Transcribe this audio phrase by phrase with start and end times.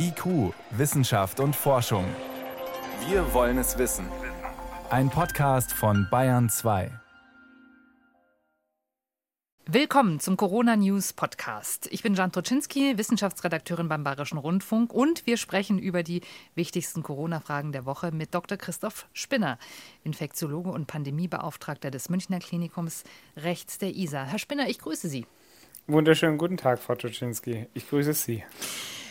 [0.00, 2.04] IQ, Wissenschaft und Forschung.
[3.08, 4.06] Wir wollen es wissen.
[4.90, 6.92] Ein Podcast von Bayern 2.
[9.66, 11.88] Willkommen zum Corona News Podcast.
[11.90, 16.20] Ich bin Jan Troczynski, Wissenschaftsredakteurin beim Bayerischen Rundfunk und wir sprechen über die
[16.54, 18.56] wichtigsten Corona-Fragen der Woche mit Dr.
[18.56, 19.58] Christoph Spinner,
[20.04, 23.02] Infektiologe und Pandemiebeauftragter des Münchner Klinikums
[23.36, 24.22] rechts der ISA.
[24.22, 25.26] Herr Spinner, ich grüße Sie.
[25.88, 27.66] Wunderschönen guten Tag, Frau Troczynski.
[27.74, 28.44] Ich grüße Sie.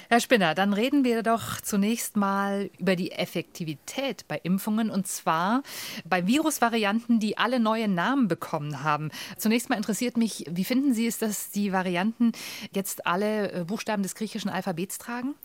[0.09, 5.63] Herr Spinner, dann reden wir doch zunächst mal über die Effektivität bei Impfungen und zwar
[6.05, 9.11] bei Virusvarianten, die alle neue Namen bekommen haben.
[9.37, 12.31] Zunächst mal interessiert mich, wie finden Sie es, dass die Varianten
[12.71, 15.35] jetzt alle äh, Buchstaben des griechischen Alphabets tragen?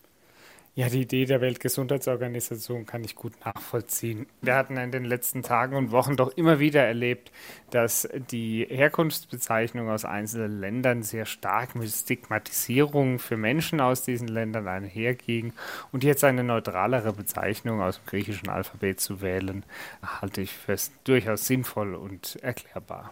[0.75, 4.27] Ja, die Idee der Weltgesundheitsorganisation kann ich gut nachvollziehen.
[4.41, 7.31] Wir hatten in den letzten Tagen und Wochen doch immer wieder erlebt,
[7.73, 14.67] dass die Herkunftsbezeichnung aus einzelnen Ländern sehr stark mit Stigmatisierung für Menschen aus diesen Ländern
[14.67, 15.53] einherging.
[15.93, 19.64] Und jetzt eine neutralere Bezeichnung aus dem griechischen Alphabet zu wählen,
[20.03, 23.11] halte ich für durchaus sinnvoll und erklärbar.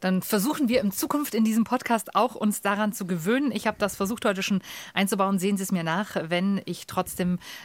[0.00, 3.50] Dann versuchen wir in Zukunft in diesem Podcast auch uns daran zu gewöhnen.
[3.50, 4.60] Ich habe das versucht heute schon
[4.92, 5.38] einzubauen.
[5.38, 6.97] Sehen Sie es mir nach, wenn ich trotzdem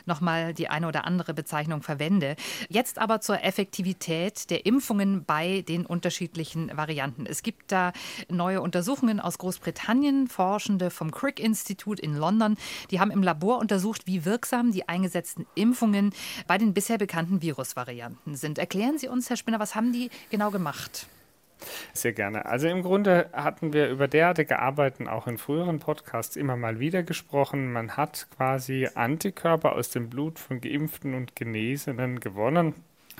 [0.05, 2.35] nochmal die eine oder andere Bezeichnung verwende.
[2.69, 7.25] Jetzt aber zur Effektivität der Impfungen bei den unterschiedlichen Varianten.
[7.25, 7.93] Es gibt da
[8.29, 10.27] neue Untersuchungen aus Großbritannien.
[10.27, 12.57] Forschende vom Crick-Institut in London,
[12.91, 16.13] die haben im Labor untersucht, wie wirksam die eingesetzten Impfungen
[16.47, 18.57] bei den bisher bekannten Virusvarianten sind.
[18.57, 21.07] Erklären Sie uns, Herr Spinner, was haben die genau gemacht?
[21.93, 22.45] Sehr gerne.
[22.45, 27.03] Also im Grunde hatten wir über derartige Arbeiten auch in früheren Podcasts immer mal wieder
[27.03, 27.71] gesprochen.
[27.71, 32.75] Man hat quasi Antikörper aus dem Blut von Geimpften und Genesenen gewonnen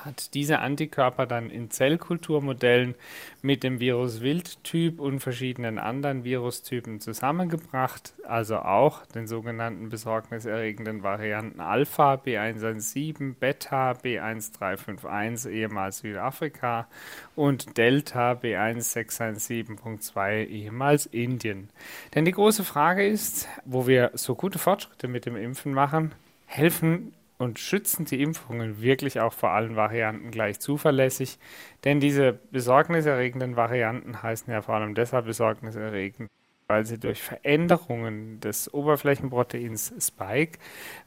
[0.06, 2.96] hat diese Antikörper dann in Zellkulturmodellen
[3.42, 11.60] mit dem Virus Wildtyp und verschiedenen anderen Virustypen zusammengebracht, also auch den sogenannten besorgniserregenden Varianten
[11.60, 16.88] Alpha B117, Beta B1351 ehemals Südafrika
[17.36, 21.70] und Delta B1617.2 ehemals Indien.
[22.16, 26.14] Denn die große Frage ist, wo wir so gute Fortschritte mit dem Impfen machen,
[26.46, 31.40] helfen und schützen die Impfungen wirklich auch vor allen Varianten gleich zuverlässig.
[31.84, 36.30] Denn diese besorgniserregenden Varianten heißen ja vor allem deshalb besorgniserregend,
[36.68, 40.60] weil sie durch Veränderungen des Oberflächenproteins Spike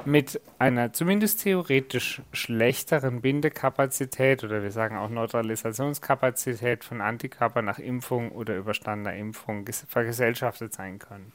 [0.05, 8.33] mit einer zumindest theoretisch schlechteren Bindekapazität oder wir sagen auch Neutralisationskapazität von Antikörpern nach Impfung
[8.33, 11.33] oder überstandener Impfung vergesellschaftet sein können.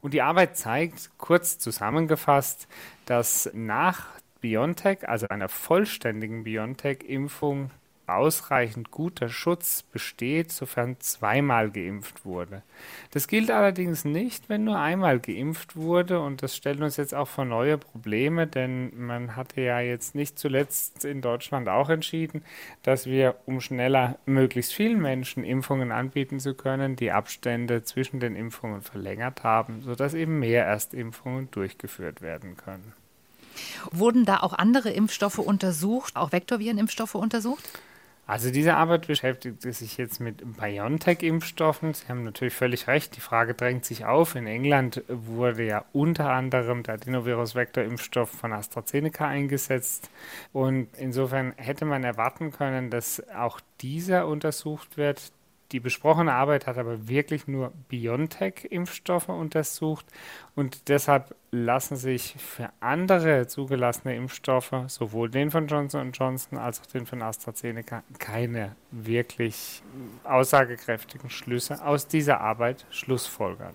[0.00, 2.68] Und die Arbeit zeigt, kurz zusammengefasst,
[3.04, 4.06] dass nach
[4.40, 7.70] BioNTech, also einer vollständigen BioNTech-Impfung,
[8.08, 12.62] ausreichend guter Schutz besteht, sofern zweimal geimpft wurde.
[13.10, 17.28] Das gilt allerdings nicht, wenn nur einmal geimpft wurde und das stellt uns jetzt auch
[17.28, 22.42] vor neue Probleme, denn man hatte ja jetzt nicht zuletzt in Deutschland auch entschieden,
[22.82, 28.36] dass wir, um schneller möglichst vielen Menschen Impfungen anbieten zu können, die Abstände zwischen den
[28.36, 32.94] Impfungen verlängert haben, sodass eben mehr Erstimpfungen durchgeführt werden können.
[33.90, 37.64] Wurden da auch andere Impfstoffe untersucht, auch Vektorvirenimpfstoffe untersucht?
[38.28, 41.94] Also diese Arbeit beschäftigt sich jetzt mit BioNTech-Impfstoffen.
[41.94, 44.34] Sie haben natürlich völlig recht, die Frage drängt sich auf.
[44.34, 50.10] In England wurde ja unter anderem der Adenovirus-Vektor-Impfstoff von AstraZeneca eingesetzt.
[50.52, 55.32] Und insofern hätte man erwarten können, dass auch dieser untersucht wird.
[55.72, 60.04] Die besprochene Arbeit hat aber wirklich nur BioNTech-Impfstoffe untersucht
[60.54, 66.86] und deshalb lassen sich für andere zugelassene Impfstoffe, sowohl den von Johnson Johnson als auch
[66.86, 69.82] den von AstraZeneca, keine wirklich
[70.24, 73.72] aussagekräftigen Schlüsse aus dieser Arbeit schlussfolgern.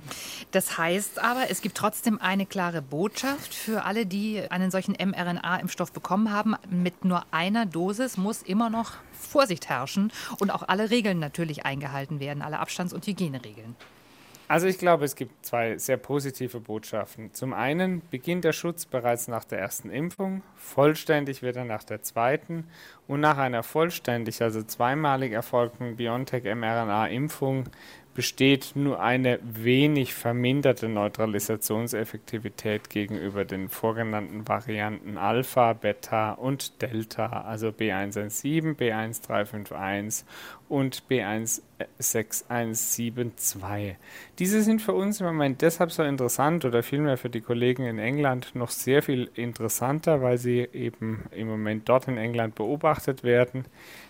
[0.51, 5.91] Das heißt aber, es gibt trotzdem eine klare Botschaft für alle, die einen solchen mRNA-Impfstoff
[5.91, 6.55] bekommen haben.
[6.69, 12.19] Mit nur einer Dosis muss immer noch Vorsicht herrschen und auch alle Regeln natürlich eingehalten
[12.19, 13.75] werden, alle Abstands- und Hygieneregeln.
[14.47, 17.33] Also ich glaube, es gibt zwei sehr positive Botschaften.
[17.33, 22.01] Zum einen beginnt der Schutz bereits nach der ersten Impfung, vollständig wird er nach der
[22.01, 22.67] zweiten
[23.07, 27.65] und nach einer vollständig, also zweimalig erfolgten BioNTech-mRNA-Impfung
[28.13, 37.69] besteht nur eine wenig verminderte Neutralisationseffektivität gegenüber den vorgenannten Varianten Alpha, Beta und Delta, also
[37.69, 40.25] B117, B1351
[40.69, 43.95] und B16172.
[44.39, 47.99] Diese sind für uns im Moment deshalb so interessant oder vielmehr für die Kollegen in
[47.99, 52.92] England noch sehr viel interessanter, weil sie eben im Moment dort in England beobachtet
[53.23, 53.65] werden.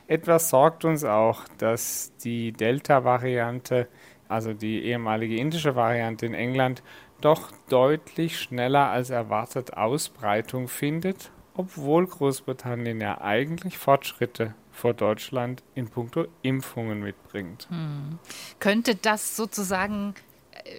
[0.07, 3.87] Etwas sorgt uns auch, dass die Delta-Variante,
[4.27, 6.83] also die ehemalige indische Variante in England,
[7.21, 15.87] doch deutlich schneller als erwartet Ausbreitung findet, obwohl Großbritannien ja eigentlich Fortschritte vor Deutschland in
[15.87, 17.67] puncto Impfungen mitbringt.
[17.69, 18.19] Hm.
[18.59, 20.15] Könnte das sozusagen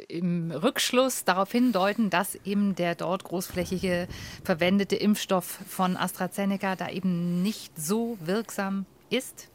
[0.08, 4.08] im Rückschluss darauf hindeuten, dass eben der dort großflächige
[4.44, 9.48] verwendete Impfstoff von AstraZeneca da eben nicht so wirksam ist?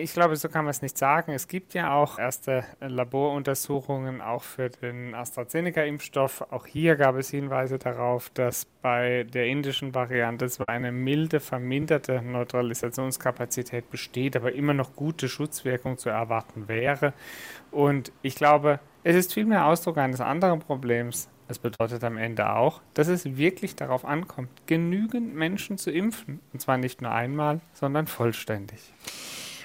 [0.00, 1.32] Ich glaube, so kann man es nicht sagen.
[1.32, 6.50] Es gibt ja auch erste Laboruntersuchungen auch für den AstraZeneca-Impfstoff.
[6.50, 12.20] Auch hier gab es Hinweise darauf, dass bei der indischen Variante zwar eine milde, verminderte
[12.22, 17.12] Neutralisationskapazität besteht, aber immer noch gute Schutzwirkung zu erwarten wäre.
[17.70, 21.28] Und ich glaube, es ist vielmehr Ausdruck eines anderen Problems.
[21.48, 26.40] Es bedeutet am Ende auch, dass es wirklich darauf ankommt, genügend Menschen zu impfen.
[26.52, 28.92] Und zwar nicht nur einmal, sondern vollständig.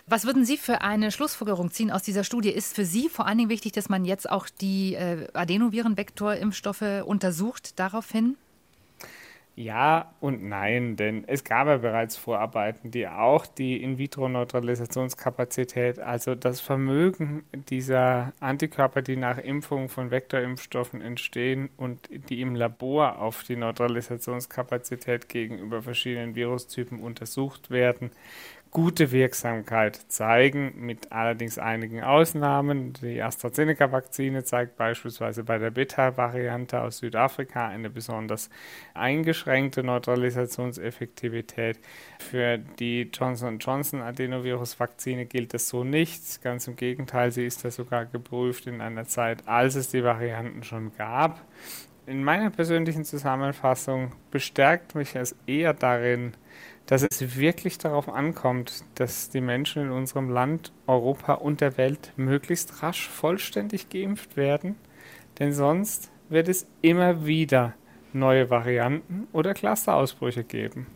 [0.06, 2.50] Was würden Sie für eine Schlussfolgerung ziehen aus dieser Studie?
[2.50, 7.79] Ist für Sie vor allen Dingen wichtig, dass man jetzt auch die äh, Adenovirenvektorimpfstoffe untersucht
[7.79, 8.38] daraufhin?
[9.55, 16.59] Ja und nein, denn es gab ja bereits Vorarbeiten, die auch die In-vitro-Neutralisationskapazität, also das
[16.59, 23.55] Vermögen dieser Antikörper, die nach Impfung von Vektorimpfstoffen entstehen und die im Labor auf die
[23.55, 28.09] Neutralisationskapazität gegenüber verschiedenen Virustypen untersucht werden,
[28.74, 32.94] gute Wirksamkeit zeigen, mit allerdings einigen Ausnahmen.
[32.94, 38.50] Die AstraZeneca-Vakzine zeigt beispielsweise bei der Beta-Variante aus Südafrika eine besonders
[38.96, 41.80] eingeschränkte Neutralisationseffektivität.
[42.18, 46.42] Für die Johnson Johnson Adenovirus-Vakzine gilt das so nicht.
[46.42, 50.64] Ganz im Gegenteil, sie ist ja sogar geprüft in einer Zeit, als es die Varianten
[50.64, 51.46] schon gab.
[52.08, 56.34] In meiner persönlichen Zusammenfassung bestärkt mich es eher darin,
[56.85, 62.13] dass es wirklich darauf ankommt, dass die Menschen in unserem Land, Europa und der Welt
[62.18, 64.75] möglichst rasch vollständig geimpft werden,
[65.39, 67.74] denn sonst wird es immer wieder
[68.12, 70.88] neue Varianten oder Clusterausbrüche geben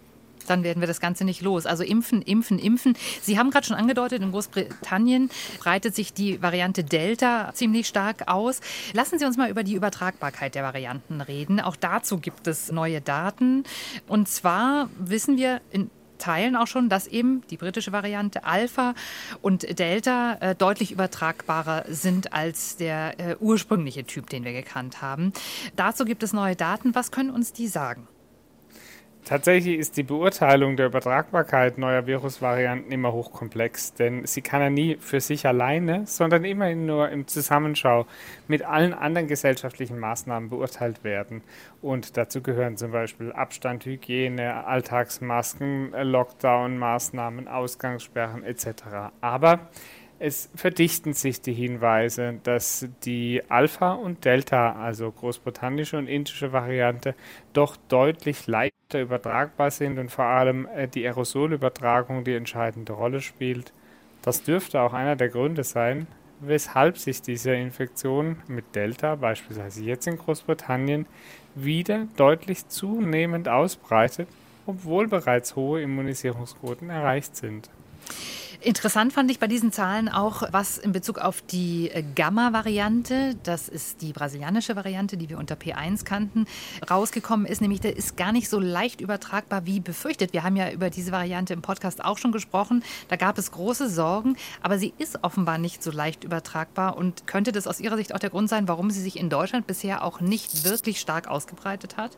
[0.49, 1.65] dann werden wir das Ganze nicht los.
[1.65, 2.97] Also impfen, impfen, impfen.
[3.21, 5.29] Sie haben gerade schon angedeutet, in Großbritannien
[5.59, 8.61] breitet sich die Variante Delta ziemlich stark aus.
[8.93, 11.59] Lassen Sie uns mal über die Übertragbarkeit der Varianten reden.
[11.59, 13.63] Auch dazu gibt es neue Daten.
[14.07, 18.93] Und zwar wissen wir in Teilen auch schon, dass eben die britische Variante Alpha
[19.41, 25.33] und Delta äh, deutlich übertragbarer sind als der äh, ursprüngliche Typ, den wir gekannt haben.
[25.75, 26.95] Dazu gibt es neue Daten.
[26.95, 28.07] Was können uns die sagen?
[29.27, 34.95] Tatsächlich ist die Beurteilung der Übertragbarkeit neuer Virusvarianten immer hochkomplex, denn sie kann ja nie
[35.01, 38.05] für sich alleine, sondern immerhin nur im Zusammenschau
[38.47, 41.41] mit allen anderen gesellschaftlichen Maßnahmen beurteilt werden.
[41.81, 49.11] Und dazu gehören zum Beispiel Abstand, Hygiene, Alltagsmasken, Lockdown-Maßnahmen, Ausgangssperren etc.
[49.19, 49.67] Aber
[50.19, 57.13] es verdichten sich die Hinweise, dass die Alpha- und Delta, also großbritannische und indische Variante,
[57.53, 63.71] doch deutlich leichter übertragbar sind und vor allem äh, die Aerosolübertragung die entscheidende Rolle spielt.
[64.21, 66.07] Das dürfte auch einer der Gründe sein,
[66.39, 71.05] weshalb sich diese Infektion mit Delta, beispielsweise jetzt in Großbritannien,
[71.55, 74.27] wieder deutlich zunehmend ausbreitet,
[74.65, 77.69] obwohl bereits hohe Immunisierungsquoten erreicht sind.
[78.59, 83.69] Interessant fand ich bei diesen Zahlen auch, was in Bezug auf die äh, Gamma-Variante, das
[83.69, 86.45] ist die brasilianische Variante, die wir unter P1 kannten,
[86.89, 87.61] rausgekommen ist.
[87.61, 90.33] Nämlich, der ist gar nicht so leicht übertragbar wie befürchtet.
[90.33, 92.83] Wir haben ja über diese Variante im Podcast auch schon gesprochen.
[93.09, 96.97] Da gab es große Sorgen, aber sie ist offenbar nicht so leicht übertragbar.
[96.97, 99.67] Und könnte das aus Ihrer Sicht auch der Grund sein, warum sie sich in Deutschland
[99.67, 102.17] bisher auch nicht wirklich stark ausgebreitet hat?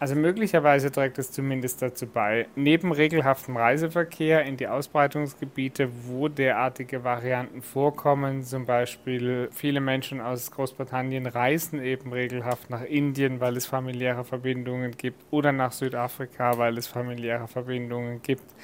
[0.00, 7.04] Also möglicherweise trägt es zumindest dazu bei, neben regelhaftem Reiseverkehr in die Ausbreitungsgebiete, wo derartige
[7.04, 13.66] Varianten vorkommen, zum Beispiel viele Menschen aus Großbritannien reisen eben regelhaft nach Indien, weil es
[13.66, 18.54] familiäre Verbindungen gibt, oder nach Südafrika, weil es familiäre Verbindungen gibt.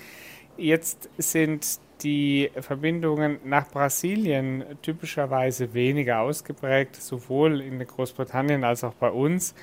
[0.57, 9.11] Jetzt sind die Verbindungen nach Brasilien typischerweise weniger ausgeprägt, sowohl in Großbritannien als auch bei
[9.11, 9.55] uns.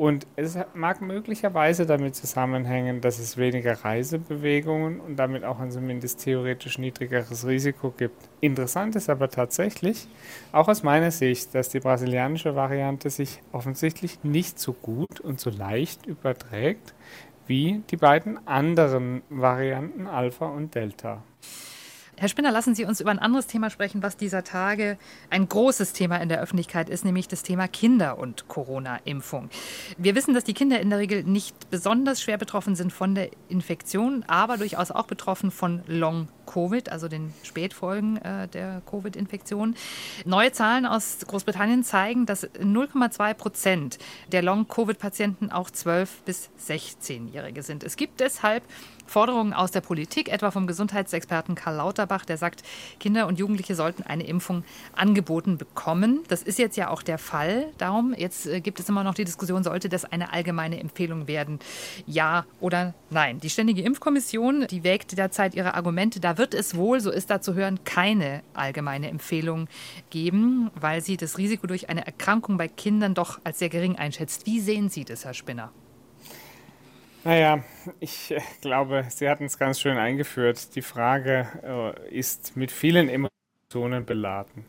[0.00, 6.24] Und es mag möglicherweise damit zusammenhängen, dass es weniger Reisebewegungen und damit auch ein zumindest
[6.24, 8.30] theoretisch niedrigeres Risiko gibt.
[8.40, 10.08] Interessant ist aber tatsächlich,
[10.52, 15.50] auch aus meiner Sicht, dass die brasilianische Variante sich offensichtlich nicht so gut und so
[15.50, 16.94] leicht überträgt
[17.46, 21.22] wie die beiden anderen Varianten Alpha und Delta.
[22.20, 24.98] Herr Spinner, lassen Sie uns über ein anderes Thema sprechen, was dieser Tage
[25.30, 29.48] ein großes Thema in der Öffentlichkeit ist, nämlich das Thema Kinder und Corona-Impfung.
[29.96, 33.30] Wir wissen, dass die Kinder in der Regel nicht besonders schwer betroffen sind von der
[33.48, 39.74] Infektion, aber durchaus auch betroffen von Long-Covid, also den Spätfolgen äh, der Covid-Infektion.
[40.26, 43.98] Neue Zahlen aus Großbritannien zeigen, dass 0,2 Prozent
[44.30, 47.82] der Long-Covid-Patienten auch 12 bis 16-Jährige sind.
[47.82, 48.62] Es gibt deshalb
[49.10, 52.62] Forderungen aus der Politik, etwa vom Gesundheitsexperten Karl Lauterbach, der sagt,
[53.00, 54.62] Kinder und Jugendliche sollten eine Impfung
[54.94, 56.20] angeboten bekommen.
[56.28, 57.66] Das ist jetzt ja auch der Fall.
[57.76, 61.58] Darum, jetzt äh, gibt es immer noch die Diskussion, sollte das eine allgemeine Empfehlung werden?
[62.06, 63.40] Ja oder nein?
[63.40, 66.20] Die Ständige Impfkommission, die wägt derzeit ihre Argumente.
[66.20, 69.66] Da wird es wohl, so ist da zu hören, keine allgemeine Empfehlung
[70.10, 74.46] geben, weil sie das Risiko durch eine Erkrankung bei Kindern doch als sehr gering einschätzt.
[74.46, 75.72] Wie sehen Sie das, Herr Spinner?
[77.22, 77.62] Naja,
[78.00, 80.74] ich äh, glaube, Sie hatten es ganz schön eingeführt.
[80.74, 84.64] Die Frage äh, ist mit vielen Emotionen beladen.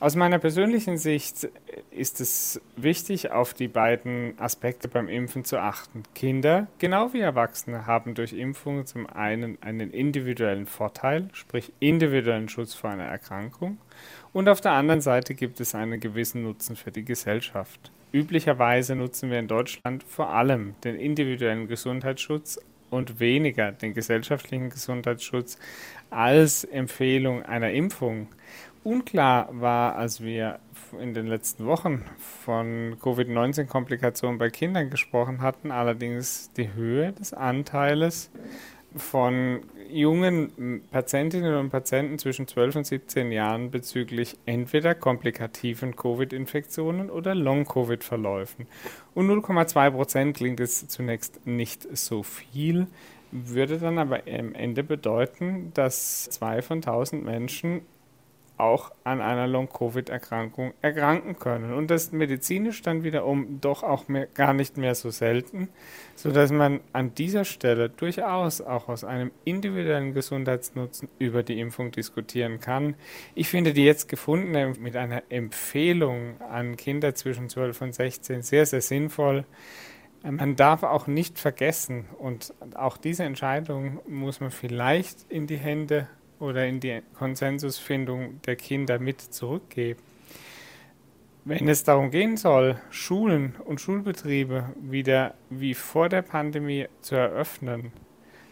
[0.00, 1.48] Aus meiner persönlichen Sicht
[1.90, 6.04] ist es wichtig, auf die beiden Aspekte beim Impfen zu achten.
[6.14, 12.74] Kinder, genau wie Erwachsene, haben durch Impfungen zum einen einen individuellen Vorteil, sprich individuellen Schutz
[12.74, 13.78] vor einer Erkrankung,
[14.32, 17.90] und auf der anderen Seite gibt es einen gewissen Nutzen für die Gesellschaft.
[18.12, 22.58] Üblicherweise nutzen wir in Deutschland vor allem den individuellen Gesundheitsschutz
[22.90, 25.58] und weniger den gesellschaftlichen Gesundheitsschutz
[26.10, 28.28] als Empfehlung einer Impfung.
[28.82, 30.60] Unklar war, als wir
[30.98, 32.04] in den letzten Wochen
[32.44, 38.30] von Covid-19-Komplikationen bei Kindern gesprochen hatten, allerdings die Höhe des Anteiles
[38.98, 47.34] von jungen Patientinnen und Patienten zwischen 12 und 17 Jahren bezüglich entweder komplikativen Covid-Infektionen oder
[47.34, 48.66] Long-Covid-Verläufen.
[49.14, 52.86] Und 0,2 Prozent klingt jetzt zunächst nicht so viel,
[53.30, 57.82] würde dann aber am Ende bedeuten, dass zwei von 1000 Menschen
[58.58, 61.72] auch an einer Long-Covid-Erkrankung erkranken können.
[61.72, 65.68] Und das medizinisch dann wiederum doch auch mehr, gar nicht mehr so selten,
[66.14, 72.60] sodass man an dieser Stelle durchaus auch aus einem individuellen Gesundheitsnutzen über die Impfung diskutieren
[72.60, 72.94] kann.
[73.34, 78.66] Ich finde die jetzt gefundene mit einer Empfehlung an Kinder zwischen 12 und 16 sehr,
[78.66, 79.44] sehr sinnvoll.
[80.22, 86.08] Man darf auch nicht vergessen, und auch diese Entscheidung muss man vielleicht in die Hände
[86.40, 90.00] oder in die Konsensusfindung der Kinder mit zurückgeben.
[91.44, 97.92] Wenn es darum gehen soll, Schulen und Schulbetriebe wieder wie vor der Pandemie zu eröffnen,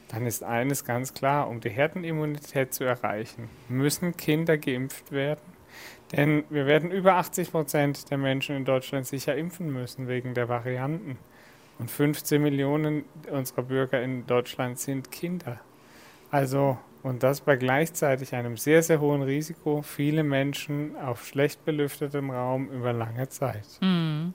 [0.08, 5.42] dann ist eines ganz klar, um die Herdenimmunität zu erreichen, müssen Kinder geimpft werden.
[6.12, 10.48] Denn wir werden über 80 Prozent der Menschen in Deutschland sicher impfen müssen wegen der
[10.48, 11.18] Varianten.
[11.78, 15.60] Und 15 Millionen unserer Bürger in Deutschland sind Kinder.
[16.30, 22.32] Also und das bei gleichzeitig einem sehr, sehr hohen Risiko, viele Menschen auf schlecht belüftetem
[22.32, 23.64] Raum über lange Zeit.
[23.80, 24.30] Mm.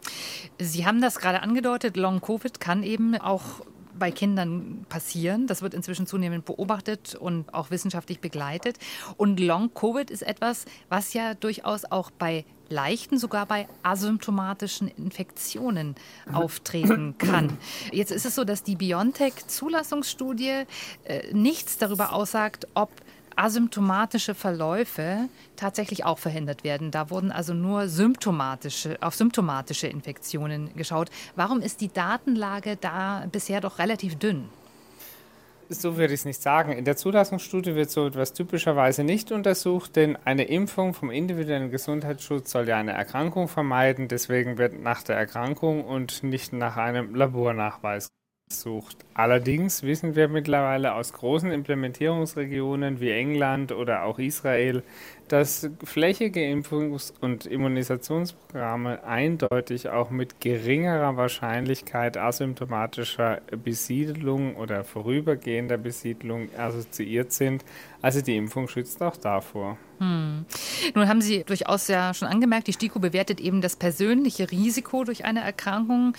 [0.58, 3.60] Sie haben das gerade angedeutet, Long-Covid kann eben auch
[4.02, 5.46] bei Kindern passieren.
[5.46, 8.80] Das wird inzwischen zunehmend beobachtet und auch wissenschaftlich begleitet.
[9.16, 15.96] Und Long-Covid ist etwas, was ja durchaus auch bei leichten, sogar bei asymptomatischen Infektionen
[16.34, 17.58] auftreten kann.
[17.92, 20.64] Jetzt ist es so, dass die BioNTech-Zulassungsstudie
[21.04, 22.90] äh, nichts darüber aussagt, ob
[23.36, 26.92] asymptomatische Verläufe tatsächlich auch verhindert werden.
[26.92, 31.10] Da wurden also nur symptomatische, auf symptomatische Infektionen geschaut.
[31.36, 34.50] Warum ist die Datenlage da bisher doch relativ dünn?
[35.74, 36.74] so würde ich es nicht sagen.
[36.74, 42.52] In der Zulassungsstudie wird so etwas typischerweise nicht untersucht, denn eine Impfung vom individuellen Gesundheitsschutz
[42.52, 44.08] soll ja eine Erkrankung vermeiden.
[44.08, 48.10] Deswegen wird nach der Erkrankung und nicht nach einem Labornachweis
[48.52, 48.98] gesucht.
[49.14, 54.84] Allerdings wissen wir mittlerweile aus großen Implementierungsregionen wie England oder auch Israel,
[55.32, 66.50] dass flächige Impfungs- und Immunisationsprogramme eindeutig auch mit geringerer Wahrscheinlichkeit asymptomatischer Besiedlung oder vorübergehender Besiedlung
[66.58, 67.64] assoziiert sind.
[68.02, 69.78] Also die Impfung schützt auch davor.
[70.02, 70.46] Hm.
[70.96, 75.26] Nun haben Sie durchaus ja schon angemerkt, die STIKO bewertet eben das persönliche Risiko durch
[75.26, 76.14] eine Erkrankung.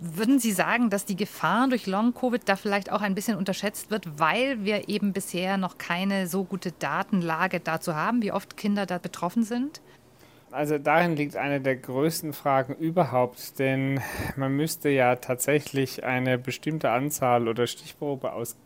[0.00, 4.18] Würden Sie sagen, dass die Gefahr durch Long-Covid da vielleicht auch ein bisschen unterschätzt wird,
[4.18, 8.98] weil wir eben bisher noch keine so gute Datenlage dazu haben, wie oft Kinder da
[8.98, 9.80] betroffen sind?
[10.50, 14.00] Also darin liegt eine der größten Fragen überhaupt, denn
[14.36, 18.56] man müsste ja tatsächlich eine bestimmte Anzahl oder Stichprobe aus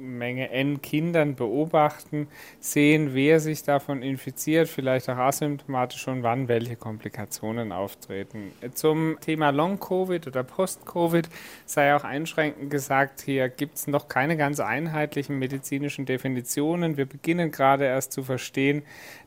[0.00, 2.28] Menge N Kindern beobachten,
[2.58, 8.52] sehen, wer sich davon infiziert, vielleicht auch asymptomatisch und wann welche Komplikationen auftreten.
[8.74, 11.28] Zum Thema Long-Covid oder Post-Covid
[11.66, 16.96] sei auch einschränkend gesagt, hier gibt es noch keine ganz einheitlichen medizinischen Definitionen.
[16.96, 18.82] Wir beginnen gerade erst zu verstehen,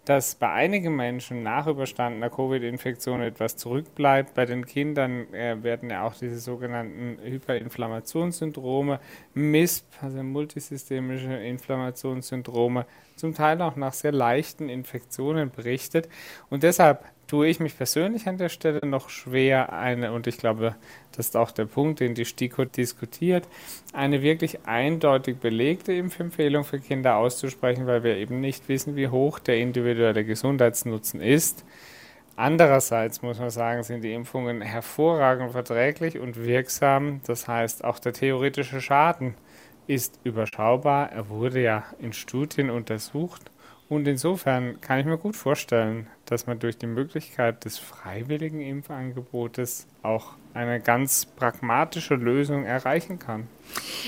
[0.05, 4.33] dass bei einigen Menschen nach überstandener Covid-Infektion etwas zurückbleibt.
[4.33, 8.99] Bei den Kindern äh, werden ja auch diese sogenannten Hyperinflammationssyndrome,
[9.33, 10.21] MISP, also
[10.63, 16.07] multisystemische Inflammationssyndrome, zum Teil auch nach sehr leichten Infektionen berichtet.
[16.49, 20.75] Und deshalb tue ich mich persönlich an der Stelle noch schwer, eine, und ich glaube,
[21.11, 23.47] das ist auch der Punkt, den die STIKO diskutiert,
[23.91, 29.39] eine wirklich eindeutig belegte Impfempfehlung für Kinder auszusprechen, weil wir eben nicht wissen, wie hoch
[29.39, 31.65] der individuelle Gesundheitsnutzen ist.
[32.35, 37.21] Andererseits muss man sagen, sind die Impfungen hervorragend verträglich und wirksam.
[37.27, 39.35] Das heißt, auch der theoretische Schaden
[39.87, 41.11] ist überschaubar.
[41.11, 43.51] Er wurde ja in Studien untersucht
[43.89, 49.85] und insofern kann ich mir gut vorstellen, dass man durch die Möglichkeit des freiwilligen Impfangebotes
[50.01, 53.47] auch eine ganz pragmatische Lösung erreichen kann.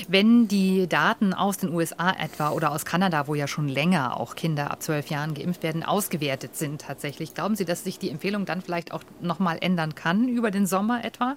[0.08, 4.34] Wenn die Daten aus den USA etwa oder aus Kanada, wo ja schon länger auch
[4.34, 8.44] Kinder ab zwölf Jahren geimpft werden, ausgewertet sind tatsächlich, glauben Sie, dass sich die Empfehlung
[8.44, 11.36] dann vielleicht auch nochmal ändern kann über den Sommer etwa?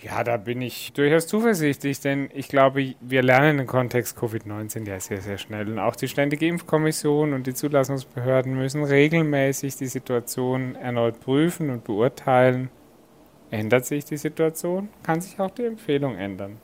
[0.00, 5.00] Ja, da bin ich durchaus zuversichtlich, denn ich glaube, wir lernen im Kontext Covid-19 ja
[5.00, 5.68] sehr, sehr schnell.
[5.68, 11.82] Und auch die Ständige Impfkommission und die Zulassungsbehörden müssen regelmäßig die Situation erneut prüfen und
[11.82, 12.70] beurteilen.
[13.50, 16.58] Ändert sich die Situation, kann sich auch die Empfehlung ändern.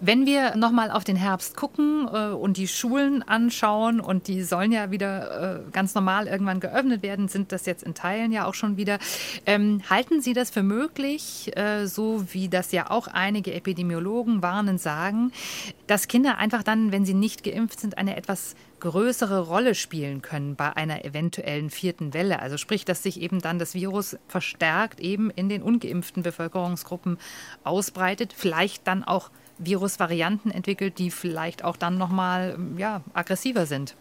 [0.00, 4.72] Wenn wir nochmal auf den Herbst gucken äh, und die Schulen anschauen und die sollen
[4.72, 8.54] ja wieder äh, ganz normal irgendwann geöffnet werden, sind das jetzt in Teilen ja auch
[8.54, 8.98] schon wieder.
[9.46, 14.78] Ähm, halten Sie das für möglich, äh, so wie das ja auch einige Epidemiologen warnen,
[14.78, 15.32] sagen,
[15.86, 20.56] dass Kinder einfach dann, wenn sie nicht geimpft sind, eine etwas größere Rolle spielen können
[20.56, 22.40] bei einer eventuellen vierten Welle.
[22.40, 27.18] Also sprich, dass sich eben dann das Virus verstärkt eben in den ungeimpften Bevölkerungsgruppen
[27.62, 33.96] ausbreitet, vielleicht dann auch Virusvarianten entwickelt, die vielleicht auch dann nochmal ja, aggressiver sind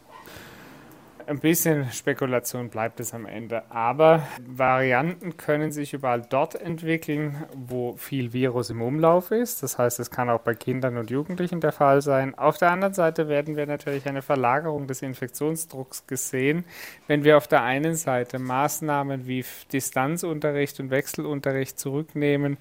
[1.29, 3.63] ein bisschen Spekulation bleibt es am Ende.
[3.69, 9.62] Aber Varianten können sich überall dort entwickeln, wo viel Virus im Umlauf ist.
[9.62, 12.36] Das heißt, es kann auch bei Kindern und Jugendlichen der Fall sein.
[12.36, 16.65] Auf der anderen Seite werden wir natürlich eine Verlagerung des Infektionsdrucks gesehen,
[17.07, 22.57] wenn wir auf der einen Seite Maßnahmen wie Distanzunterricht und Wechselunterricht zurücknehmen,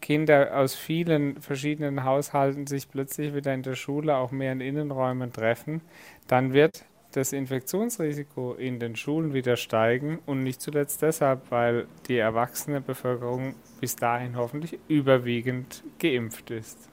[0.00, 5.32] Kinder aus vielen verschiedenen Haushalten sich plötzlich wieder in der Schule auch mehr in Innenräumen
[5.32, 5.82] treffen,
[6.26, 6.84] dann wird
[7.16, 13.54] das Infektionsrisiko in den Schulen wieder steigen und nicht zuletzt deshalb, weil die erwachsene Bevölkerung
[13.80, 16.88] bis dahin hoffentlich überwiegend geimpft ist.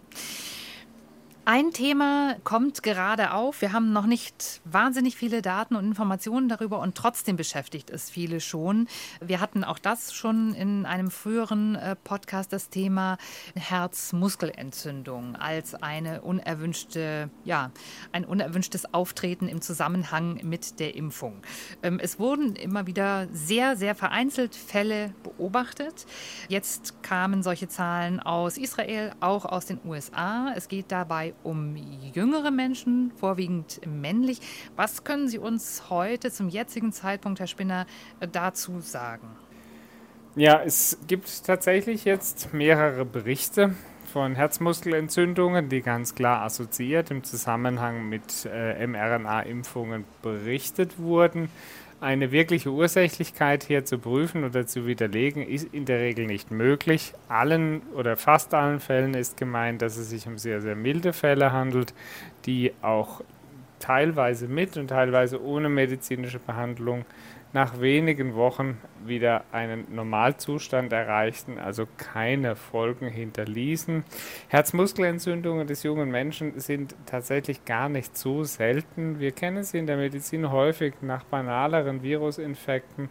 [1.43, 3.61] Ein Thema kommt gerade auf.
[3.61, 8.39] Wir haben noch nicht wahnsinnig viele Daten und Informationen darüber und trotzdem beschäftigt es viele
[8.39, 8.87] schon.
[9.21, 13.17] Wir hatten auch das schon in einem früheren äh, Podcast, das Thema
[13.55, 17.71] Herzmuskelentzündung als eine unerwünschte, ja,
[18.11, 21.41] ein unerwünschtes Auftreten im Zusammenhang mit der Impfung.
[21.81, 26.05] Ähm, es wurden immer wieder sehr, sehr vereinzelt Fälle beobachtet.
[26.49, 30.53] Jetzt kamen solche Zahlen aus Israel, auch aus den USA.
[30.55, 31.75] Es geht dabei um
[32.13, 34.39] jüngere Menschen, vorwiegend männlich.
[34.75, 37.85] Was können Sie uns heute zum jetzigen Zeitpunkt, Herr Spinner,
[38.31, 39.27] dazu sagen?
[40.35, 43.75] Ja, es gibt tatsächlich jetzt mehrere Berichte
[44.11, 51.49] von Herzmuskelentzündungen, die ganz klar assoziiert im Zusammenhang mit äh, mRNA-Impfungen berichtet wurden.
[52.01, 57.13] Eine wirkliche Ursächlichkeit hier zu prüfen oder zu widerlegen, ist in der Regel nicht möglich.
[57.27, 61.51] Allen oder fast allen Fällen ist gemeint, dass es sich um sehr, sehr milde Fälle
[61.51, 61.93] handelt,
[62.47, 63.21] die auch
[63.77, 67.05] teilweise mit und teilweise ohne medizinische Behandlung
[67.53, 74.03] nach wenigen Wochen wieder einen Normalzustand erreichten, also keine Folgen hinterließen.
[74.47, 79.19] Herzmuskelentzündungen des jungen Menschen sind tatsächlich gar nicht so selten.
[79.19, 83.09] Wir kennen sie in der Medizin häufig nach banaleren Virusinfekten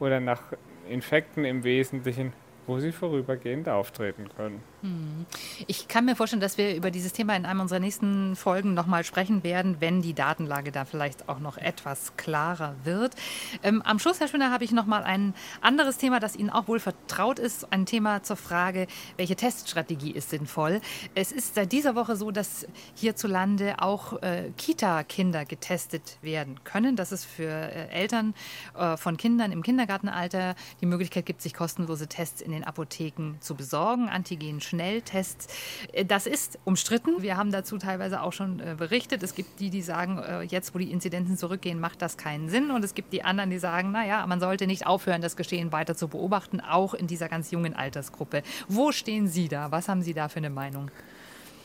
[0.00, 0.42] oder nach
[0.88, 2.32] Infekten im Wesentlichen
[2.66, 4.62] wo sie vorübergehend auftreten können.
[4.82, 5.26] Hm.
[5.68, 9.04] Ich kann mir vorstellen, dass wir über dieses Thema in einem unserer nächsten Folgen nochmal
[9.04, 13.14] sprechen werden, wenn die Datenlage da vielleicht auch noch etwas klarer wird.
[13.62, 16.80] Ähm, am Schluss, Herr Schwinner, habe ich nochmal ein anderes Thema, das Ihnen auch wohl
[16.80, 17.72] vertraut ist.
[17.72, 20.80] Ein Thema zur Frage, welche Teststrategie ist sinnvoll.
[21.14, 22.66] Es ist seit dieser Woche so, dass
[22.96, 28.34] hierzulande auch äh, Kita-Kinder getestet werden können, dass es für äh, Eltern
[28.76, 33.54] äh, von Kindern im Kindergartenalter die Möglichkeit gibt, sich kostenlose Tests in den Apotheken zu
[33.54, 35.48] besorgen, Antigen Schnelltests.
[35.92, 37.22] Äh, das ist umstritten.
[37.22, 39.22] Wir haben dazu teilweise auch schon äh, berichtet.
[39.22, 42.70] Es gibt die, die sagen, äh, jetzt wo die Inzidenzen zurückgehen, macht das keinen Sinn.
[42.70, 45.94] Und es gibt die anderen, die sagen, naja, man sollte nicht aufhören, das Geschehen weiter
[45.94, 48.42] zu beobachten, auch in dieser ganz jungen Altersgruppe.
[48.68, 49.70] Wo stehen Sie da?
[49.70, 50.90] Was haben Sie da für eine Meinung?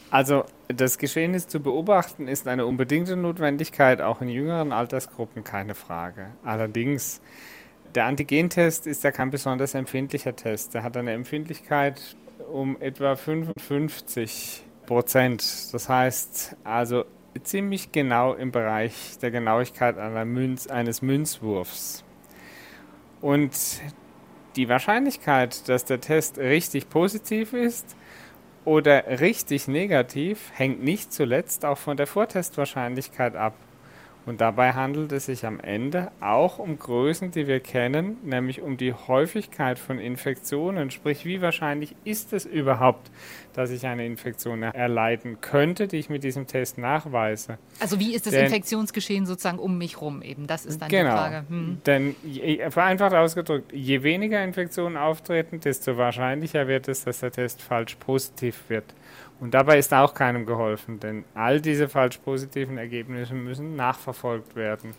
[0.10, 5.76] Also das Geschehen ist zu beobachten, ist eine unbedingte Notwendigkeit, auch in jüngeren Altersgruppen, keine
[5.76, 6.28] Frage.
[6.46, 7.22] Allerdings,
[7.94, 10.74] der Antigentest ist ja kein besonders empfindlicher Test.
[10.74, 12.16] Der hat eine Empfindlichkeit
[12.52, 15.74] um etwa 55 Prozent.
[15.74, 17.06] Das heißt also
[17.44, 22.04] ziemlich genau im Bereich der Genauigkeit Münz, eines Münzwurfs.
[23.22, 23.52] Und
[24.56, 27.96] die Wahrscheinlichkeit, dass der Test richtig positiv ist,
[28.68, 33.54] oder richtig negativ hängt nicht zuletzt auch von der Vortestwahrscheinlichkeit ab.
[34.28, 38.76] Und dabei handelt es sich am Ende auch um Größen, die wir kennen, nämlich um
[38.76, 40.92] die Häufigkeit von Infektionen.
[40.92, 43.10] Sprich, wie wahrscheinlich ist es überhaupt,
[43.54, 47.58] dass ich eine Infektion erleiden könnte, die ich mit diesem Test nachweise.
[47.80, 50.46] Also wie ist das Denn, Infektionsgeschehen sozusagen um mich rum eben?
[50.46, 51.46] Das ist dann genau, die Frage.
[51.48, 51.82] Hm.
[51.86, 57.62] Denn je, vereinfacht ausgedrückt, je weniger Infektionen auftreten, desto wahrscheinlicher wird es, dass der Test
[57.62, 58.94] falsch positiv wird.
[59.40, 64.94] Und dabei ist auch keinem geholfen, denn all diese falsch positiven Ergebnisse müssen nachverfolgt werden.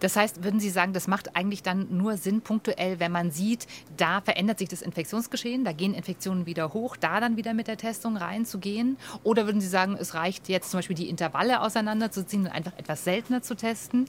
[0.00, 3.66] Das heißt, würden Sie sagen, das macht eigentlich dann nur Sinn punktuell, wenn man sieht,
[3.96, 7.76] da verändert sich das Infektionsgeschehen, da gehen Infektionen wieder hoch, da dann wieder mit der
[7.76, 8.96] Testung reinzugehen?
[9.24, 13.04] Oder würden Sie sagen, es reicht jetzt zum Beispiel die Intervalle auseinanderzuziehen und einfach etwas
[13.04, 14.08] seltener zu testen?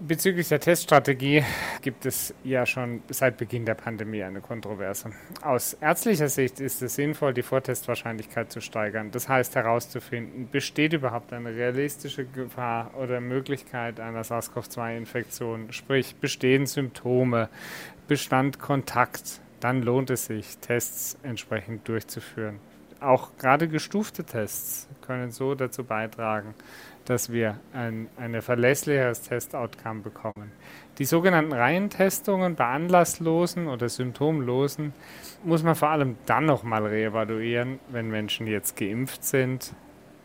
[0.00, 1.42] Bezüglich der Teststrategie
[1.82, 5.10] gibt es ja schon seit Beginn der Pandemie eine Kontroverse.
[5.42, 9.10] Aus ärztlicher Sicht ist es sinnvoll, die Vortestwahrscheinlichkeit zu steigern.
[9.10, 17.48] Das heißt herauszufinden, besteht überhaupt eine realistische Gefahr oder Möglichkeit einer SARS-CoV-2-Infektion, sprich bestehen Symptome,
[18.06, 19.40] bestand Kontakt.
[19.58, 22.60] Dann lohnt es sich, Tests entsprechend durchzuführen.
[23.00, 26.54] Auch gerade gestufte Tests können so dazu beitragen,
[27.04, 30.50] dass wir ein eine verlässlicheres Test-Outcome bekommen.
[30.98, 34.92] Die sogenannten Reihentestungen bei anlasslosen oder symptomlosen
[35.44, 39.74] muss man vor allem dann nochmal reevaluieren, wenn Menschen jetzt geimpft sind,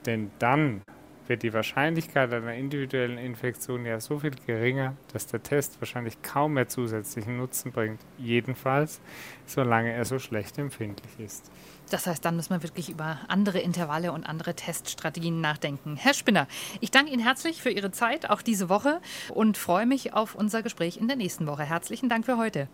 [0.08, 0.82] denn dann
[1.28, 6.54] wird die Wahrscheinlichkeit einer individuellen Infektion ja so viel geringer, dass der Test wahrscheinlich kaum
[6.54, 8.00] mehr zusätzlichen Nutzen bringt.
[8.18, 9.02] Jedenfalls,
[9.46, 11.52] solange er so schlecht empfindlich ist.
[11.90, 15.96] Das heißt, dann müssen wir wirklich über andere Intervalle und andere Teststrategien nachdenken.
[15.96, 16.48] Herr Spinner,
[16.80, 19.00] ich danke Ihnen herzlich für Ihre Zeit, auch diese Woche,
[19.34, 21.64] und freue mich auf unser Gespräch in der nächsten Woche.
[21.64, 22.68] Herzlichen Dank für heute.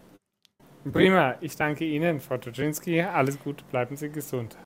[0.91, 3.01] Prima, ich danke Ihnen, Frau Tuczynski.
[3.01, 4.55] Alles Gute, bleiben Sie gesund.